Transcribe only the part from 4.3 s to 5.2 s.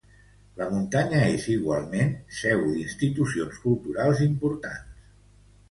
importants.